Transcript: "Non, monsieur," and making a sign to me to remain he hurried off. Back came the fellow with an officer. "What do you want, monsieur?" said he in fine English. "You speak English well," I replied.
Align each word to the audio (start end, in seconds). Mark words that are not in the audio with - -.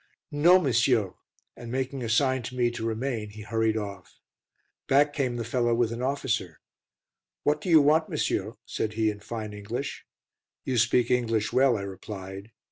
"Non, 0.31 0.63
monsieur," 0.63 1.13
and 1.55 1.71
making 1.71 2.01
a 2.01 2.09
sign 2.09 2.41
to 2.41 2.55
me 2.55 2.71
to 2.71 2.83
remain 2.83 3.29
he 3.29 3.43
hurried 3.43 3.77
off. 3.77 4.17
Back 4.87 5.13
came 5.13 5.35
the 5.35 5.43
fellow 5.45 5.75
with 5.75 5.91
an 5.91 6.01
officer. 6.01 6.59
"What 7.43 7.61
do 7.61 7.69
you 7.69 7.81
want, 7.81 8.09
monsieur?" 8.09 8.53
said 8.65 8.93
he 8.93 9.11
in 9.11 9.19
fine 9.19 9.53
English. 9.53 10.03
"You 10.63 10.79
speak 10.79 11.11
English 11.11 11.53
well," 11.53 11.77
I 11.77 11.81
replied. 11.83 12.49